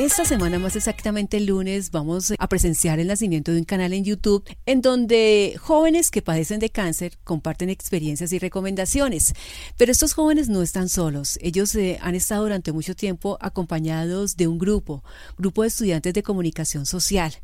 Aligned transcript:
Esta 0.00 0.24
semana, 0.24 0.58
más 0.58 0.76
exactamente 0.76 1.36
el 1.36 1.44
lunes, 1.44 1.90
vamos 1.90 2.32
a 2.38 2.48
presenciar 2.48 2.98
el 3.00 3.08
nacimiento 3.08 3.52
de 3.52 3.58
un 3.58 3.64
canal 3.64 3.92
en 3.92 4.02
YouTube 4.02 4.48
en 4.64 4.80
donde 4.80 5.56
jóvenes 5.60 6.10
que 6.10 6.22
padecen 6.22 6.58
de 6.58 6.70
cáncer 6.70 7.18
comparten 7.22 7.68
experiencias 7.68 8.32
y 8.32 8.38
recomendaciones. 8.38 9.34
Pero 9.76 9.92
estos 9.92 10.14
jóvenes 10.14 10.48
no 10.48 10.62
están 10.62 10.88
solos. 10.88 11.38
Ellos 11.42 11.74
eh, 11.74 11.98
han 12.00 12.14
estado 12.14 12.44
durante 12.44 12.72
mucho 12.72 12.96
tiempo 12.96 13.36
acompañados 13.42 14.38
de 14.38 14.48
un 14.48 14.58
grupo, 14.58 15.04
grupo 15.36 15.60
de 15.60 15.68
estudiantes 15.68 16.14
de 16.14 16.22
comunicación 16.22 16.86
social, 16.86 17.34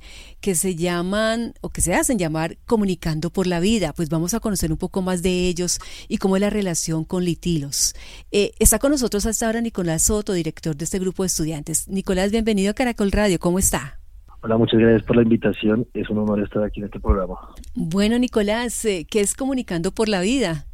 que 0.40 0.54
se 0.54 0.76
llaman 0.76 1.52
o 1.60 1.68
que 1.68 1.82
se 1.82 1.92
hacen 1.92 2.18
llamar 2.18 2.56
Comunicando 2.64 3.28
por 3.28 3.46
la 3.46 3.60
Vida. 3.60 3.92
Pues 3.92 4.08
vamos 4.08 4.32
a 4.32 4.40
conocer 4.40 4.72
un 4.72 4.78
poco 4.78 5.02
más 5.02 5.20
de 5.20 5.46
ellos 5.46 5.78
y 6.08 6.16
cómo 6.16 6.36
es 6.36 6.40
la 6.40 6.48
relación 6.48 7.04
con 7.04 7.22
Litilos. 7.22 7.94
Eh, 8.32 8.52
está 8.58 8.78
con 8.78 8.92
nosotros 8.92 9.26
hasta 9.26 9.44
ahora 9.44 9.60
Nicolás 9.60 10.04
Soto, 10.04 10.32
director 10.32 10.74
de 10.74 10.86
este 10.86 10.98
grupo 10.98 11.22
de 11.22 11.26
estudiantes. 11.26 11.86
Nicolás, 11.88 12.30
bienvenido 12.30 12.45
bienvenido 12.46 12.70
a 12.70 12.74
Caracol 12.74 13.10
Radio. 13.10 13.40
¿Cómo 13.40 13.58
está? 13.58 13.98
Hola, 14.40 14.56
muchas 14.56 14.78
gracias 14.78 15.02
por 15.02 15.16
la 15.16 15.22
invitación. 15.22 15.84
Es 15.94 16.08
un 16.08 16.18
honor 16.18 16.40
estar 16.44 16.62
aquí 16.62 16.78
en 16.78 16.86
este 16.86 17.00
programa. 17.00 17.34
Bueno, 17.74 18.20
Nicolás, 18.20 18.84
eh, 18.84 19.04
¿qué 19.10 19.18
es 19.18 19.34
Comunicando 19.34 19.90
por 19.90 20.08
la 20.08 20.20
Vida? 20.20 20.64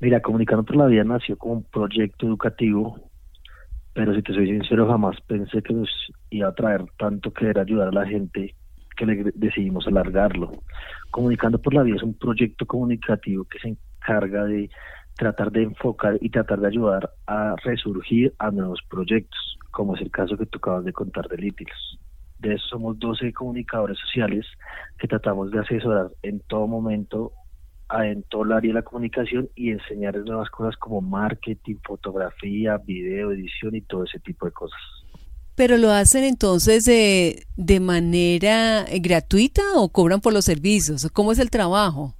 Mira, 0.00 0.20
Comunicando 0.20 0.64
por 0.64 0.74
la 0.74 0.86
Vida 0.86 1.04
nació 1.04 1.38
como 1.38 1.54
un 1.54 1.62
proyecto 1.62 2.26
educativo, 2.26 2.98
pero 3.94 4.12
si 4.12 4.22
te 4.22 4.34
soy 4.34 4.48
sincero, 4.48 4.88
jamás 4.88 5.16
pensé 5.28 5.62
que 5.62 5.72
nos 5.72 5.88
iba 6.30 6.48
a 6.48 6.54
traer 6.54 6.84
tanto 6.98 7.32
que 7.32 7.46
era 7.46 7.62
ayudar 7.62 7.86
a 7.86 7.92
la 7.92 8.04
gente 8.04 8.56
que 8.96 9.06
le 9.06 9.30
decidimos 9.36 9.86
alargarlo. 9.86 10.50
Comunicando 11.12 11.62
por 11.62 11.74
la 11.74 11.84
Vida 11.84 11.94
es 11.94 12.02
un 12.02 12.14
proyecto 12.14 12.66
comunicativo 12.66 13.44
que 13.44 13.60
se 13.60 13.68
encarga 13.68 14.46
de 14.46 14.68
tratar 15.18 15.52
de 15.52 15.64
enfocar 15.64 16.16
y 16.20 16.30
tratar 16.30 16.60
de 16.60 16.68
ayudar 16.68 17.10
a 17.26 17.54
resurgir 17.64 18.32
a 18.38 18.50
nuevos 18.50 18.80
proyectos, 18.88 19.47
como 19.70 19.94
es 19.96 20.02
el 20.02 20.10
caso 20.10 20.36
que 20.36 20.46
tú 20.46 20.58
acabas 20.58 20.84
de 20.84 20.92
contar 20.92 21.28
de 21.28 21.36
Lítilos. 21.36 21.98
De 22.38 22.54
eso 22.54 22.66
somos 22.68 22.98
12 22.98 23.32
comunicadores 23.32 23.98
sociales 23.98 24.46
que 24.98 25.08
tratamos 25.08 25.50
de 25.50 25.58
asesorar 25.58 26.10
en 26.22 26.40
todo 26.40 26.66
momento 26.66 27.32
a, 27.88 28.06
en 28.06 28.22
todo 28.24 28.44
el 28.44 28.52
área 28.52 28.68
de 28.68 28.74
la 28.74 28.82
comunicación 28.82 29.48
y 29.56 29.70
enseñarles 29.70 30.24
nuevas 30.24 30.50
cosas 30.50 30.76
como 30.76 31.00
marketing, 31.00 31.76
fotografía, 31.84 32.76
video, 32.78 33.32
edición 33.32 33.74
y 33.74 33.80
todo 33.80 34.04
ese 34.04 34.20
tipo 34.20 34.46
de 34.46 34.52
cosas. 34.52 34.78
¿Pero 35.56 35.76
lo 35.76 35.90
hacen 35.90 36.22
entonces 36.22 36.84
de, 36.84 37.44
de 37.56 37.80
manera 37.80 38.84
gratuita 39.00 39.62
o 39.74 39.88
cobran 39.88 40.20
por 40.20 40.32
los 40.32 40.44
servicios? 40.44 41.08
¿Cómo 41.12 41.32
es 41.32 41.40
el 41.40 41.50
trabajo? 41.50 42.14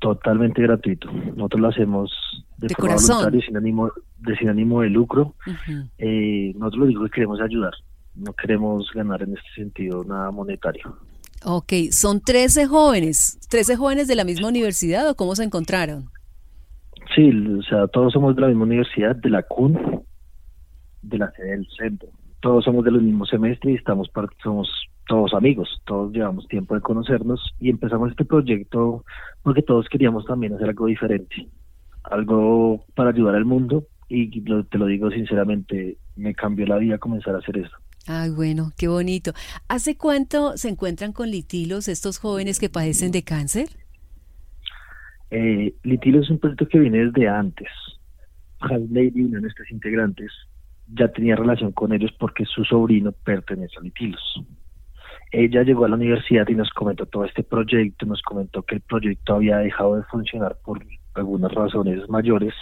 totalmente 0.00 0.62
gratuito. 0.62 1.10
Nosotros 1.36 1.60
lo 1.60 1.68
hacemos 1.68 2.10
de, 2.56 2.74
forma 2.74 2.96
voluntaria, 2.96 3.40
sin 3.46 3.56
ánimo, 3.56 3.92
de 4.20 4.36
sin 4.36 4.48
ánimo 4.48 4.82
de 4.82 4.90
lucro. 4.90 5.34
eh, 5.98 6.52
nosotros 6.56 6.78
lo 6.78 6.84
único 6.86 7.04
que 7.04 7.10
queremos 7.10 7.38
es 7.38 7.44
ayudar. 7.44 7.72
No 8.14 8.32
queremos 8.32 8.90
ganar 8.92 9.22
en 9.22 9.36
este 9.36 9.48
sentido 9.54 10.04
nada 10.04 10.30
monetario. 10.30 10.96
Ok, 11.44 11.72
son 11.90 12.20
13 12.20 12.66
jóvenes, 12.66 13.38
13 13.48 13.76
jóvenes 13.76 14.08
de 14.08 14.14
la 14.14 14.24
misma 14.24 14.48
universidad 14.48 15.08
o 15.08 15.14
cómo 15.14 15.34
se 15.34 15.44
encontraron? 15.44 16.10
Sí, 17.14 17.30
o 17.30 17.62
sea, 17.62 17.86
todos 17.88 18.12
somos 18.12 18.36
de 18.36 18.42
la 18.42 18.48
misma 18.48 18.64
universidad, 18.64 19.16
de 19.16 19.30
la 19.30 19.42
CUN, 19.42 20.04
de 21.02 21.18
la 21.18 21.30
sede 21.32 21.52
del 21.52 21.66
centro. 21.76 22.10
Todos 22.40 22.64
somos 22.64 22.84
de 22.84 22.90
los 22.90 23.02
mismos 23.02 23.30
semestres 23.30 23.74
y 23.74 23.76
estamos 23.76 24.10
somos 24.42 24.68
todos 25.08 25.34
amigos, 25.34 25.80
todos 25.86 26.12
llevamos 26.12 26.46
tiempo 26.46 26.74
de 26.74 26.82
conocernos 26.82 27.40
y 27.58 27.70
empezamos 27.70 28.10
este 28.10 28.24
proyecto 28.24 29.04
porque 29.42 29.62
todos 29.62 29.88
queríamos 29.88 30.24
también 30.26 30.54
hacer 30.54 30.68
algo 30.68 30.86
diferente, 30.86 31.48
algo 32.04 32.84
para 32.94 33.10
ayudar 33.10 33.34
al 33.34 33.44
mundo 33.44 33.84
y 34.10 34.28
te 34.42 34.78
lo 34.78 34.86
digo 34.86 35.10
sinceramente, 35.10 35.96
me 36.16 36.34
cambió 36.34 36.66
la 36.66 36.78
vida 36.78 36.98
comenzar 36.98 37.36
a 37.36 37.38
hacer 37.38 37.58
eso. 37.58 37.76
Ay, 38.06 38.30
bueno, 38.30 38.72
qué 38.76 38.88
bonito. 38.88 39.32
¿Hace 39.68 39.96
cuánto 39.96 40.56
se 40.56 40.68
encuentran 40.68 41.12
con 41.12 41.30
litilos 41.30 41.86
estos 41.86 42.18
jóvenes 42.18 42.58
que 42.58 42.68
padecen 42.68 43.12
de 43.12 43.22
cáncer? 43.22 43.68
Eh, 45.30 45.74
Litilos 45.84 46.24
es 46.24 46.30
un 46.30 46.38
proyecto 46.40 46.66
que 46.66 46.80
viene 46.80 47.06
desde 47.06 47.28
antes. 47.28 47.68
Lady, 48.60 49.22
uno 49.22 49.36
de 49.36 49.42
nuestros 49.42 49.70
integrantes, 49.70 50.32
ya 50.92 51.06
tenía 51.08 51.36
relación 51.36 51.70
con 51.70 51.92
ellos 51.92 52.10
porque 52.18 52.44
su 52.44 52.64
sobrino 52.64 53.12
pertenece 53.12 53.78
a 53.78 53.82
Litilos. 53.82 54.42
Ella 55.30 55.62
llegó 55.62 55.84
a 55.84 55.88
la 55.88 55.94
universidad 55.94 56.48
y 56.48 56.54
nos 56.54 56.70
comentó 56.70 57.06
todo 57.06 57.24
este 57.24 57.44
proyecto, 57.44 58.06
nos 58.06 58.20
comentó 58.22 58.64
que 58.64 58.74
el 58.74 58.80
proyecto 58.80 59.34
había 59.34 59.58
dejado 59.58 59.96
de 59.96 60.02
funcionar 60.04 60.58
por 60.64 60.84
algunas 61.14 61.52
razones 61.52 62.08
mayores 62.08 62.52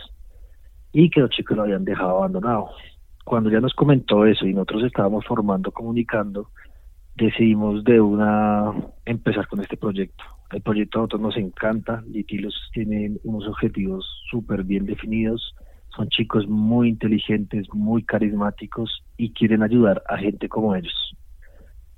y 0.92 1.10
que 1.10 1.20
los 1.20 1.30
chicos 1.30 1.56
lo 1.56 1.64
habían 1.64 1.84
dejado 1.84 2.18
abandonado. 2.18 2.70
Cuando 3.24 3.50
ella 3.50 3.60
nos 3.60 3.74
comentó 3.74 4.24
eso 4.24 4.46
y 4.46 4.54
nosotros 4.54 4.84
estábamos 4.84 5.26
formando, 5.26 5.70
comunicando, 5.70 6.50
decidimos 7.14 7.84
de 7.84 8.00
una 8.00 8.72
empezar 9.04 9.46
con 9.48 9.60
este 9.60 9.76
proyecto. 9.76 10.24
El 10.50 10.62
proyecto 10.62 10.98
a 10.98 11.00
nosotros 11.02 11.20
nos 11.20 11.36
encanta, 11.36 12.02
Litilos 12.06 12.54
tienen 12.72 13.20
unos 13.24 13.46
objetivos 13.46 14.06
súper 14.30 14.64
bien 14.64 14.86
definidos, 14.86 15.54
son 15.94 16.08
chicos 16.08 16.46
muy 16.48 16.88
inteligentes, 16.88 17.66
muy 17.72 18.02
carismáticos 18.02 19.02
y 19.16 19.32
quieren 19.32 19.62
ayudar 19.62 20.02
a 20.08 20.16
gente 20.16 20.48
como 20.48 20.74
ellos. 20.74 21.14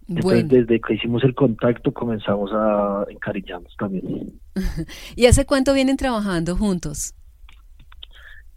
Entonces, 0.08 0.48
desde 0.48 0.80
que 0.80 0.94
hicimos 0.94 1.22
el 1.22 1.34
contacto, 1.36 1.92
comenzamos 1.92 2.50
a 2.52 3.04
encariñarnos 3.08 3.72
también. 3.78 4.32
¿Y 5.16 5.26
hace 5.26 5.46
cuánto 5.46 5.72
vienen 5.72 5.96
trabajando 5.96 6.56
juntos? 6.56 7.14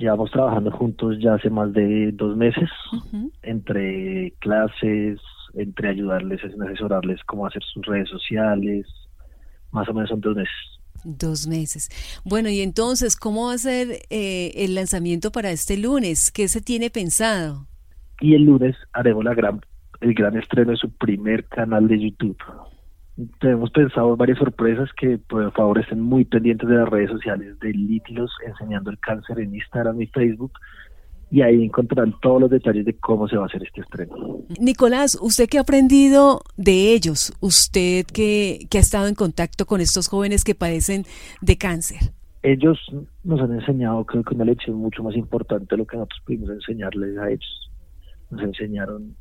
Llevamos 0.03 0.31
trabajando 0.31 0.69
juntos 0.69 1.15
ya 1.21 1.35
hace 1.35 1.49
más 1.49 1.71
de 1.71 2.11
dos 2.11 2.35
meses, 2.35 2.69
entre 3.41 4.33
clases, 4.39 5.17
entre 5.53 5.91
ayudarles, 5.91 6.41
asesorarles 6.43 7.23
cómo 7.23 7.47
hacer 7.47 7.63
sus 7.63 7.85
redes 7.85 8.09
sociales, 8.09 8.85
más 9.71 9.87
o 9.87 9.93
menos 9.93 10.09
son 10.09 10.19
dos 10.19 10.35
meses. 10.35 10.53
Dos 11.05 11.47
meses. 11.47 11.89
Bueno, 12.25 12.49
y 12.49 12.59
entonces, 12.59 13.15
¿cómo 13.15 13.47
va 13.47 13.53
a 13.53 13.57
ser 13.57 14.01
eh, 14.09 14.51
el 14.55 14.75
lanzamiento 14.75 15.31
para 15.31 15.51
este 15.51 15.77
lunes? 15.77 16.33
¿Qué 16.33 16.49
se 16.49 16.59
tiene 16.59 16.89
pensado? 16.89 17.65
Y 18.19 18.35
el 18.35 18.43
lunes 18.43 18.75
haremos 18.91 19.23
la 19.23 19.33
gran 19.33 19.61
el 20.01 20.13
gran 20.13 20.35
estreno 20.35 20.71
de 20.71 20.77
su 20.77 20.89
primer 20.89 21.45
canal 21.45 21.87
de 21.87 21.97
YouTube. 21.97 22.35
Tenemos 23.39 23.69
pensado 23.69 24.15
varias 24.15 24.39
sorpresas 24.39 24.89
que 24.93 25.19
por 25.19 25.51
favor 25.53 25.79
estén 25.79 26.01
muy 26.01 26.25
pendientes 26.25 26.67
de 26.67 26.75
las 26.75 26.89
redes 26.89 27.11
sociales 27.11 27.59
de 27.59 27.71
Lítilos 27.71 28.31
enseñando 28.45 28.89
el 28.89 28.99
cáncer 28.99 29.39
en 29.39 29.53
Instagram 29.53 30.01
y 30.01 30.07
Facebook 30.07 30.53
y 31.33 31.41
ahí 31.41 31.63
encontrarán 31.63 32.13
todos 32.21 32.41
los 32.41 32.49
detalles 32.49 32.85
de 32.85 32.95
cómo 32.97 33.27
se 33.27 33.35
va 33.35 33.43
a 33.43 33.45
hacer 33.47 33.63
este 33.63 33.81
estreno. 33.81 34.41
Nicolás, 34.59 35.17
¿usted 35.19 35.47
qué 35.49 35.57
ha 35.57 35.61
aprendido 35.61 36.41
de 36.57 36.93
ellos? 36.93 37.33
Usted 37.39 38.05
que, 38.05 38.67
que 38.69 38.77
ha 38.77 38.81
estado 38.81 39.07
en 39.07 39.15
contacto 39.15 39.65
con 39.65 39.81
estos 39.81 40.07
jóvenes 40.07 40.43
que 40.43 40.53
padecen 40.53 41.05
de 41.41 41.57
cáncer. 41.57 42.13
Ellos 42.43 42.77
nos 43.23 43.41
han 43.41 43.51
enseñado, 43.51 44.05
creo 44.05 44.23
que 44.23 44.35
una 44.35 44.45
lección 44.45 44.75
mucho 44.75 45.01
más 45.01 45.15
importante 45.15 45.67
de 45.71 45.77
lo 45.77 45.87
que 45.87 45.97
nosotros 45.97 46.21
pudimos 46.25 46.49
enseñarles 46.49 47.17
a 47.17 47.29
ellos. 47.29 47.71
Nos 48.29 48.41
enseñaron 48.41 49.15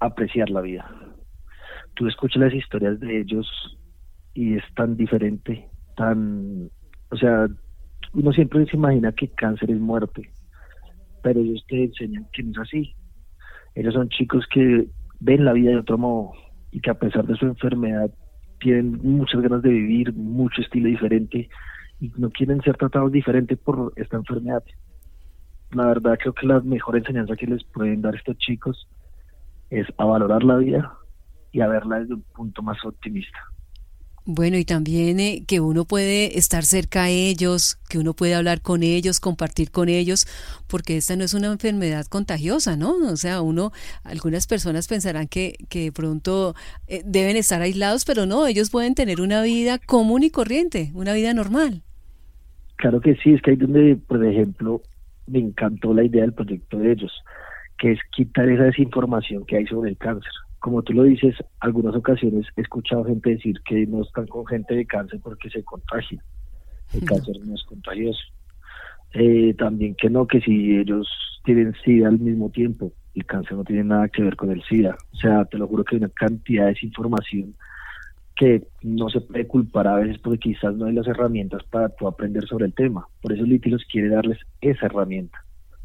apreciar 0.00 0.50
la 0.50 0.60
vida. 0.60 0.90
Tú 1.98 2.06
escuchas 2.06 2.40
las 2.40 2.54
historias 2.54 3.00
de 3.00 3.22
ellos 3.22 3.76
y 4.32 4.54
es 4.54 4.62
tan 4.76 4.96
diferente, 4.96 5.68
tan, 5.96 6.70
o 7.10 7.16
sea, 7.16 7.48
uno 8.14 8.32
siempre 8.32 8.64
se 8.66 8.76
imagina 8.76 9.10
que 9.10 9.26
cáncer 9.32 9.72
es 9.72 9.80
muerte, 9.80 10.30
pero 11.24 11.40
ellos 11.40 11.64
te 11.66 11.82
enseñan 11.82 12.28
que 12.32 12.44
no 12.44 12.52
es 12.52 12.58
así. 12.58 12.94
Ellos 13.74 13.94
son 13.94 14.08
chicos 14.10 14.46
que 14.54 14.86
ven 15.18 15.44
la 15.44 15.52
vida 15.54 15.70
de 15.70 15.78
otro 15.78 15.98
modo 15.98 16.34
y 16.70 16.80
que 16.80 16.90
a 16.90 16.94
pesar 16.94 17.26
de 17.26 17.34
su 17.34 17.46
enfermedad 17.46 18.12
tienen 18.60 19.00
muchas 19.02 19.40
ganas 19.40 19.62
de 19.62 19.70
vivir, 19.70 20.12
mucho 20.14 20.62
estilo 20.62 20.86
diferente 20.86 21.48
y 21.98 22.12
no 22.16 22.30
quieren 22.30 22.62
ser 22.62 22.76
tratados 22.76 23.10
diferente 23.10 23.56
por 23.56 23.92
esta 23.96 24.18
enfermedad. 24.18 24.62
La 25.72 25.86
verdad 25.86 26.16
creo 26.16 26.32
que 26.32 26.46
la 26.46 26.60
mejor 26.60 26.96
enseñanza 26.96 27.34
que 27.34 27.48
les 27.48 27.64
pueden 27.64 28.02
dar 28.02 28.14
estos 28.14 28.38
chicos 28.38 28.86
es 29.70 29.88
a 29.96 30.04
valorar 30.04 30.44
la 30.44 30.58
vida 30.58 30.97
y 31.52 31.60
a 31.60 31.68
verla 31.68 32.00
desde 32.00 32.14
un 32.14 32.22
punto 32.34 32.62
más 32.62 32.78
optimista. 32.84 33.38
Bueno, 34.30 34.58
y 34.58 34.64
también 34.66 35.20
eh, 35.20 35.42
que 35.48 35.60
uno 35.60 35.86
puede 35.86 36.38
estar 36.38 36.62
cerca 36.62 37.04
a 37.04 37.08
ellos, 37.08 37.78
que 37.88 37.98
uno 37.98 38.12
puede 38.12 38.34
hablar 38.34 38.60
con 38.60 38.82
ellos, 38.82 39.20
compartir 39.20 39.70
con 39.70 39.88
ellos, 39.88 40.26
porque 40.68 40.98
esta 40.98 41.16
no 41.16 41.24
es 41.24 41.32
una 41.32 41.46
enfermedad 41.46 42.04
contagiosa, 42.04 42.76
¿no? 42.76 42.94
O 43.10 43.16
sea, 43.16 43.40
uno, 43.40 43.72
algunas 44.04 44.46
personas 44.46 44.86
pensarán 44.86 45.28
que, 45.28 45.54
que 45.70 45.84
de 45.84 45.92
pronto 45.92 46.54
eh, 46.88 47.00
deben 47.06 47.36
estar 47.36 47.62
aislados, 47.62 48.04
pero 48.04 48.26
no, 48.26 48.46
ellos 48.46 48.68
pueden 48.68 48.94
tener 48.94 49.22
una 49.22 49.40
vida 49.40 49.78
común 49.78 50.22
y 50.22 50.30
corriente, 50.30 50.90
una 50.92 51.14
vida 51.14 51.32
normal. 51.32 51.80
Claro 52.76 53.00
que 53.00 53.16
sí, 53.16 53.32
es 53.32 53.40
que 53.40 53.52
hay 53.52 53.56
donde, 53.56 53.96
por 53.96 54.22
ejemplo, 54.22 54.82
me 55.26 55.38
encantó 55.38 55.94
la 55.94 56.04
idea 56.04 56.20
del 56.20 56.34
proyecto 56.34 56.78
de 56.78 56.92
ellos 56.92 57.12
que 57.78 57.92
es 57.92 57.98
quitar 58.14 58.48
esa 58.48 58.64
desinformación 58.64 59.46
que 59.46 59.56
hay 59.56 59.66
sobre 59.66 59.90
el 59.90 59.96
cáncer. 59.96 60.32
Como 60.68 60.82
tú 60.82 60.92
lo 60.92 61.04
dices, 61.04 61.34
algunas 61.60 61.96
ocasiones 61.96 62.44
he 62.54 62.60
escuchado 62.60 63.02
gente 63.02 63.30
decir 63.30 63.58
que 63.64 63.86
no 63.86 64.02
están 64.02 64.26
con 64.26 64.44
gente 64.44 64.74
de 64.74 64.84
cáncer 64.84 65.18
porque 65.24 65.48
se 65.48 65.64
contagia. 65.64 66.22
El 66.92 67.06
cáncer 67.06 67.36
no 67.42 67.54
es 67.54 67.64
contagioso. 67.64 68.20
Eh, 69.14 69.54
también 69.54 69.94
que 69.94 70.10
no, 70.10 70.26
que 70.26 70.42
si 70.42 70.76
ellos 70.76 71.08
tienen 71.42 71.74
SIDA 71.82 72.08
al 72.08 72.18
mismo 72.18 72.50
tiempo. 72.50 72.92
el 73.14 73.24
cáncer 73.24 73.54
no 73.56 73.64
tiene 73.64 73.82
nada 73.82 74.10
que 74.10 74.22
ver 74.22 74.36
con 74.36 74.50
el 74.50 74.62
SIDA. 74.64 74.94
O 75.14 75.16
sea, 75.16 75.46
te 75.46 75.56
lo 75.56 75.66
juro 75.66 75.84
que 75.84 75.96
hay 75.96 76.02
una 76.02 76.10
cantidad 76.10 76.64
de 76.64 76.72
desinformación 76.72 77.54
que 78.36 78.68
no 78.82 79.08
se 79.08 79.22
puede 79.22 79.46
culpar 79.46 79.88
a 79.88 79.94
veces 79.94 80.18
porque 80.18 80.50
quizás 80.50 80.74
no 80.74 80.84
hay 80.84 80.92
las 80.92 81.06
herramientas 81.06 81.62
para 81.64 81.88
tú 81.88 82.06
aprender 82.06 82.46
sobre 82.46 82.66
el 82.66 82.74
tema. 82.74 83.08
Por 83.22 83.32
eso 83.32 83.42
Litilos 83.42 83.86
quiere 83.90 84.10
darles 84.10 84.38
esa 84.60 84.84
herramienta. 84.84 85.42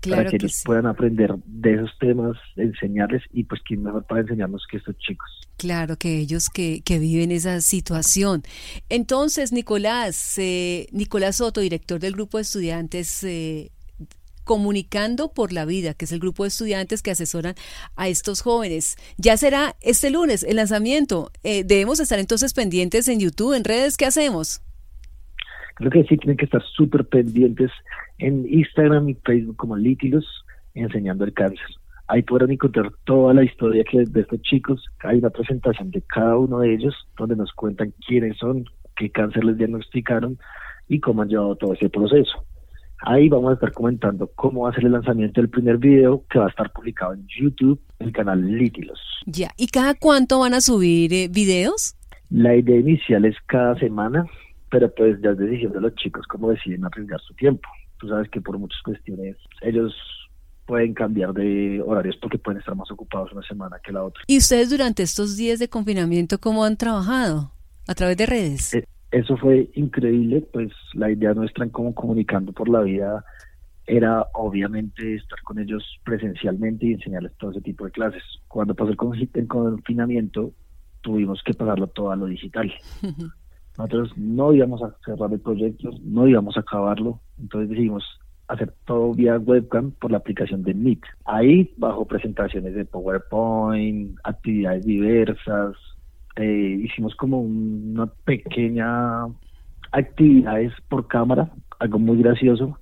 Para 0.10 0.30
que, 0.30 0.36
ellos 0.38 0.62
puedan 0.66 0.86
aprender 0.86 1.36
de 1.46 1.76
esos 1.76 1.92
temas, 2.00 2.38
enseñarles 2.56 3.24
y 3.32 3.44
pues 3.44 3.62
quién 3.66 3.84
mejor 3.84 4.06
para 4.06 4.22
enseñarnos 4.22 4.66
que 4.70 4.78
estos 4.78 4.98
chicos. 4.98 5.30
Claro, 5.58 5.98
que 5.98 6.18
ellos 6.18 6.50
que, 6.50 6.82
que 6.84 7.00
viven 7.00 7.32
esa 7.32 7.62
situación. 7.62 8.44
Entonces, 8.90 9.52
Nicolás, 9.52 10.38
eh, 10.38 10.88
Nicolás 10.92 11.38
Soto, 11.38 11.62
director 11.62 12.00
del 12.00 12.14
grupo 12.14 12.38
de 12.38 12.44
estudiantes 12.44 13.24
eh, 13.24 13.72
Comunicando 14.44 15.32
por 15.32 15.54
la 15.54 15.64
Vida, 15.64 15.94
que 15.94 16.04
es 16.04 16.12
el 16.12 16.20
grupo 16.20 16.44
de 16.44 16.50
estudiantes 16.50 17.02
que 17.02 17.12
asesoran 17.12 17.56
a 17.96 18.10
estos 18.10 18.42
jóvenes. 18.42 18.98
Ya 19.18 19.38
será 19.38 19.78
este 19.82 20.10
lunes 20.10 20.44
el 20.44 20.58
lanzamiento. 20.58 21.32
Eh, 21.44 21.64
debemos 21.64 22.02
estar 22.02 22.20
entonces 22.20 22.54
pendientes 22.54 23.08
en 23.08 23.22
YouTube, 23.22 23.54
en 23.54 23.64
redes, 23.64 23.96
¿qué 23.96 24.06
hacemos? 24.06 24.62
Creo 25.76 25.90
que 25.92 26.04
sí, 26.04 26.18
tienen 26.18 26.38
que 26.38 26.46
estar 26.46 26.62
súper 26.76 27.08
pendientes 27.08 27.72
en 28.24 28.48
Instagram 28.48 29.10
y 29.10 29.16
Facebook 29.16 29.58
como 29.58 29.76
Lítilos, 29.76 30.26
enseñando 30.74 31.26
el 31.26 31.34
cáncer. 31.34 31.68
Ahí 32.08 32.22
podrán 32.22 32.52
encontrar 32.52 32.92
toda 33.04 33.34
la 33.34 33.44
historia 33.44 33.84
que 33.84 34.06
de 34.06 34.22
estos 34.22 34.42
chicos. 34.42 34.86
Hay 35.04 35.20
una 35.20 35.30
presentación 35.30 35.92
de 35.92 36.02
cada 36.02 36.38
uno 36.38 36.60
de 36.60 36.74
ellos 36.74 36.96
donde 37.18 37.36
nos 37.36 37.52
cuentan 37.54 37.94
quiénes 38.08 38.38
son, 38.38 38.66
qué 38.96 39.10
cáncer 39.10 39.44
les 39.44 39.58
diagnosticaron 39.58 40.38
y 40.88 41.00
cómo 41.00 41.22
han 41.22 41.30
llevado 41.30 41.56
todo 41.56 41.74
ese 41.74 41.90
proceso. 41.90 42.46
Ahí 43.06 43.28
vamos 43.28 43.52
a 43.52 43.54
estar 43.56 43.74
comentando 43.74 44.32
cómo 44.36 44.62
va 44.62 44.70
a 44.70 44.74
ser 44.74 44.86
el 44.86 44.94
lanzamiento 44.94 45.42
del 45.42 45.50
primer 45.50 45.78
video 45.78 46.24
que 46.30 46.40
va 46.40 46.46
a 46.46 46.50
estar 46.50 46.72
publicado 46.72 47.14
en 47.14 47.28
YouTube, 47.28 47.82
el 48.00 48.14
canal 48.14 48.42
Lítilos. 48.42 49.00
Ya, 49.26 49.50
¿y 49.58 49.68
cada 49.68 49.96
cuánto 49.96 50.40
van 50.40 50.54
a 50.54 50.62
subir 50.62 51.14
eh, 51.14 51.28
videos? 51.30 51.98
La 52.30 52.56
idea 52.56 52.80
inicial 52.80 53.26
es 53.26 53.36
cada 53.48 53.78
semana, 53.80 54.26
pero 54.72 54.94
pues 54.96 55.22
ya 55.22 55.32
es 55.32 55.38
decisión 55.38 55.74
de 55.74 55.82
los 55.82 55.94
chicos 55.96 56.26
cómo 56.28 56.52
deciden 56.52 56.86
arriesgar 56.86 57.20
su 57.20 57.34
tiempo. 57.34 57.68
Tú 58.04 58.10
sabes 58.10 58.30
que 58.30 58.42
por 58.42 58.60
muchas 58.60 58.82
cuestiones 58.82 59.38
ellos 59.62 59.96
pueden 60.66 60.94
cambiar 60.94 61.32
de 61.32 61.82
horarios 61.82 62.18
porque 62.22 62.38
pueden 62.38 62.60
estar 62.60 62.76
más 62.76 62.92
ocupados 62.92 63.32
una 63.32 63.44
semana 63.44 63.78
que 63.82 63.94
la 63.94 64.04
otra. 64.04 64.22
¿Y 64.28 64.40
ustedes 64.40 64.70
durante 64.70 65.04
estos 65.04 65.38
días 65.38 65.58
de 65.58 65.70
confinamiento 65.70 66.38
cómo 66.38 66.66
han 66.66 66.76
trabajado? 66.76 67.54
¿A 67.88 67.96
través 67.96 68.18
de 68.18 68.26
redes? 68.26 68.74
Eh, 68.74 68.86
eso 69.12 69.38
fue 69.38 69.70
increíble, 69.76 70.42
pues 70.52 70.74
la 70.96 71.10
idea 71.12 71.34
nuestra 71.34 71.64
en 71.64 71.70
cómo 71.70 71.96
comunicando 71.96 72.52
por 72.52 72.68
la 72.68 72.82
vida 72.82 73.24
era 73.88 74.28
obviamente 74.34 75.16
estar 75.16 75.42
con 75.44 75.60
ellos 75.60 75.82
presencialmente 76.04 76.88
y 76.88 76.94
enseñarles 76.96 77.32
todo 77.38 77.52
ese 77.52 77.62
tipo 77.62 77.86
de 77.86 77.92
clases. 77.92 78.24
Cuando 78.50 78.76
pasó 78.76 78.92
el 78.92 79.48
confinamiento, 79.48 80.52
tuvimos 81.00 81.42
que 81.42 81.54
pasarlo 81.54 81.88
todo 81.88 82.12
a 82.12 82.18
lo 82.18 82.26
digital. 82.26 82.70
Nosotros 83.78 84.12
no 84.18 84.54
íbamos 84.54 84.82
a 84.84 84.96
cerrar 85.04 85.32
el 85.34 85.40
proyecto, 85.40 85.90
no 86.04 86.28
íbamos 86.28 86.58
a 86.58 86.62
acabarlo, 86.62 87.20
entonces 87.40 87.70
decidimos 87.70 88.04
hacer 88.48 88.74
todo 88.86 89.14
vía 89.14 89.38
webcam 89.40 89.92
por 89.92 90.12
la 90.12 90.18
aplicación 90.18 90.64
de 90.64 90.74
Meet. 90.74 91.02
Ahí, 91.26 91.74
bajo 91.78 92.06
presentaciones 92.06 92.76
de 92.76 92.86
PowerPoint, 92.86 94.18
actividades 94.24 94.86
diversas, 94.86 95.76
eh, 96.36 96.80
hicimos 96.84 97.16
como 97.16 97.42
una 97.42 98.08
pequeña 98.26 99.26
actividades 99.92 100.74
por 100.90 101.08
cámara, 101.08 101.52
algo 101.80 102.00
muy 102.00 102.18
gracioso, 102.22 102.80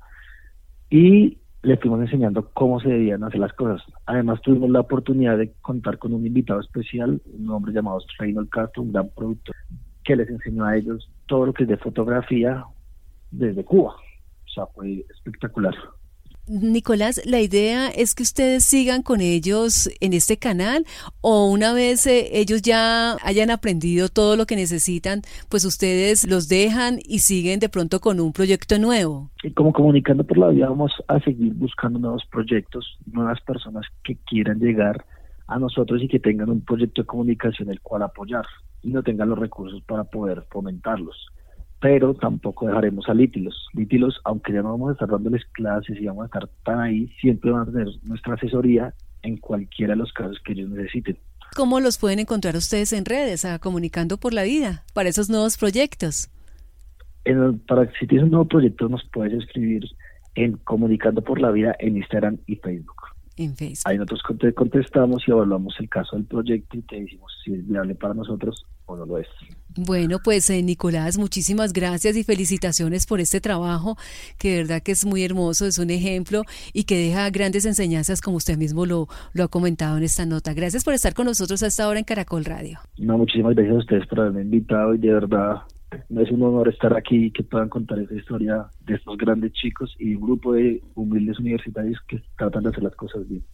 y 0.90 1.38
le 1.64 1.78
fuimos 1.78 2.02
enseñando 2.02 2.50
cómo 2.54 2.80
se 2.80 2.90
debían 2.90 3.24
hacer 3.24 3.40
las 3.40 3.54
cosas. 3.54 3.82
Además 4.06 4.42
tuvimos 4.42 4.70
la 4.70 4.80
oportunidad 4.80 5.38
de 5.38 5.54
contar 5.62 6.00
con 6.00 6.14
un 6.14 6.26
invitado 6.26 6.60
especial, 6.60 7.22
un 7.26 7.50
hombre 7.50 7.74
llamado 7.74 8.00
Reynold 8.18 8.50
Castro, 8.50 8.84
un 8.84 8.94
gran 8.94 9.10
productor, 9.10 9.56
que 10.04 10.16
les 10.16 10.30
enseñó 10.30 10.66
a 10.66 10.78
ellos 10.78 11.10
todo 11.28 11.46
lo 11.46 11.54
que 11.54 11.64
es 11.64 11.70
de 11.70 11.78
fotografía 11.78 12.64
desde 13.32 13.64
Cuba. 13.64 13.96
O 13.96 14.54
sea, 14.54 14.66
fue 14.68 15.06
espectacular. 15.10 15.76
Nicolás, 16.48 17.22
la 17.26 17.40
idea 17.40 17.88
es 17.90 18.16
que 18.16 18.24
ustedes 18.24 18.66
sigan 18.66 19.04
con 19.04 19.22
ellos 19.22 19.90
en 20.02 20.12
este 20.14 20.38
canal 20.38 20.86
o 21.22 21.50
una 21.50 21.72
vez 21.72 22.08
eh, 22.08 22.30
ellos 22.34 22.62
ya 22.64 23.16
hayan 23.24 23.52
aprendido 23.52 24.10
todo 24.10 24.36
lo 24.36 24.46
que 24.46 24.56
necesitan, 24.56 25.22
pues 25.50 25.64
ustedes 25.66 26.28
los 26.28 26.50
dejan 26.50 27.00
y 27.06 27.20
siguen 27.20 27.60
de 27.60 27.70
pronto 27.70 28.00
con 28.00 28.20
un 28.20 28.34
proyecto 28.34 28.80
nuevo. 28.80 29.30
Y 29.44 29.52
como 29.52 29.72
comunicando 29.72 30.26
por 30.26 30.38
la 30.40 30.50
vida 30.50 30.68
vamos 30.68 30.92
a 31.08 31.20
seguir 31.20 31.54
buscando 31.54 32.00
nuevos 32.00 32.24
proyectos, 32.30 32.98
nuevas 33.06 33.40
personas 33.42 33.86
que 34.04 34.18
quieran 34.26 34.60
llegar 34.60 35.06
a 35.48 35.60
nosotros 35.60 36.02
y 36.02 36.08
que 36.08 36.20
tengan 36.20 36.50
un 36.50 36.62
proyecto 36.62 37.04
de 37.04 37.06
comunicación 37.06 37.70
el 37.70 37.82
cual 37.82 38.02
apoyar 38.02 38.46
y 38.84 38.92
no 38.92 39.04
tengan 39.04 39.30
los 39.30 39.40
recursos 39.40 39.82
para 39.84 40.04
poder 40.04 40.46
fomentarlos 40.50 41.32
pero 41.82 42.14
tampoco 42.14 42.68
dejaremos 42.68 43.10
a 43.10 43.14
Lítilos. 43.14 43.68
Lítilos, 43.74 44.22
aunque 44.24 44.54
ya 44.54 44.62
no 44.62 44.70
vamos 44.70 44.90
a 44.90 44.94
estar 44.94 45.10
dándoles 45.10 45.44
clases 45.52 46.00
y 46.00 46.06
vamos 46.06 46.24
a 46.24 46.26
estar 46.28 46.48
tan 46.64 46.80
ahí, 46.80 47.08
siempre 47.20 47.52
van 47.52 47.68
a 47.68 47.72
tener 47.72 47.88
nuestra 48.04 48.36
asesoría 48.36 48.94
en 49.24 49.38
cualquiera 49.38 49.94
de 49.94 49.98
los 49.98 50.14
casos 50.14 50.40
que 50.46 50.54
ellos 50.54 50.70
necesiten. 50.70 51.18
¿Cómo 51.56 51.80
los 51.80 51.98
pueden 51.98 52.20
encontrar 52.20 52.56
ustedes 52.56 52.94
en 52.94 53.04
redes, 53.04 53.46
a 53.46 53.58
Comunicando 53.58 54.18
por 54.18 54.32
la 54.32 54.44
Vida, 54.44 54.84
para 54.94 55.10
esos 55.10 55.30
nuevos 55.30 55.58
proyectos? 55.58 56.30
para 57.68 57.92
si 58.00 58.08
tienes 58.08 58.26
un 58.26 58.32
nuevo 58.32 58.48
proyecto, 58.48 58.88
nos 58.88 59.04
puedes 59.12 59.34
escribir 59.34 59.84
en 60.36 60.58
Comunicando 60.58 61.24
por 61.24 61.42
la 61.42 61.52
Vida 61.52 61.76
en 61.80 61.98
Instagram 61.98 62.38
y 62.46 62.56
Facebook. 62.58 63.01
En 63.38 63.56
Facebook. 63.56 63.84
Ahí 63.86 63.98
nosotros 63.98 64.22
contestamos 64.56 65.24
y 65.28 65.32
evaluamos 65.32 65.76
el 65.80 65.90
caso 65.90 66.16
del 66.16 66.26
proyecto 66.26 66.78
y 66.78 66.82
te 66.82 67.00
decimos 67.00 67.32
si 67.44 67.54
es 67.54 67.68
viable 67.68 67.96
para 67.96 68.14
nosotros 68.14 68.66
o 68.86 68.96
no 68.96 69.06
lo 69.06 69.18
es. 69.18 69.28
Bueno, 69.76 70.20
pues 70.22 70.50
eh, 70.50 70.62
Nicolás, 70.62 71.18
muchísimas 71.18 71.72
gracias 71.72 72.18
y 72.18 72.24
felicitaciones 72.24 73.06
por 73.06 73.22
este 73.22 73.40
trabajo, 73.40 73.96
que 74.38 74.52
de 74.52 74.58
verdad 74.58 74.84
que 74.84 74.92
es 74.92 75.06
muy 75.06 75.24
hermoso, 75.24 75.66
es 75.66 75.80
un 75.80 75.90
ejemplo 75.92 76.44
y 76.74 76.84
que 76.84 76.98
deja 76.98 77.30
grandes 77.30 77.66
enseñanzas, 77.66 78.20
como 78.20 78.38
usted 78.38 78.58
mismo 78.58 78.86
lo, 78.86 79.08
lo 79.34 79.46
ha 79.46 79.48
comentado 79.48 79.98
en 79.98 80.04
esta 80.04 80.26
nota. 80.26 80.54
Gracias 80.54 80.84
por 80.84 80.94
estar 80.94 81.14
con 81.14 81.26
nosotros 81.26 81.64
a 81.64 81.68
esta 81.68 81.88
hora 81.88 82.00
en 82.00 82.06
Caracol 82.06 82.44
Radio. 82.44 82.80
No, 82.98 83.18
muchísimas 83.18 83.56
gracias 83.56 83.76
a 83.76 83.80
ustedes 83.80 84.08
por 84.08 84.20
haberme 84.20 84.42
invitado 84.42 84.94
y 84.94 84.98
de 84.98 85.14
verdad 85.14 85.62
es 85.92 86.32
un 86.32 86.44
honor 86.44 86.70
estar 86.70 86.96
aquí 86.96 87.26
y 87.26 87.32
que 87.32 87.44
puedan 87.44 87.70
contar 87.70 88.00
esa 88.00 88.16
historia 88.16 88.70
de 88.86 88.96
estos 88.96 89.18
grandes 89.18 89.52
chicos 89.54 89.96
y 90.00 90.16
un 90.16 90.22
grupo 90.22 90.54
de 90.54 90.82
humildes 90.96 91.40
universitarios 91.40 92.00
que 92.08 92.22
tratan 92.38 92.64
de 92.64 92.70
hacer 92.70 92.84
las 92.84 92.96
cosas 92.96 93.28
bien. 93.28 93.44